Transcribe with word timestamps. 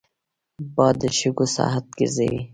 باد 0.75 0.95
د 1.01 1.03
شګو 1.17 1.45
ساعت 1.55 1.85
ګرځوي 1.97 2.41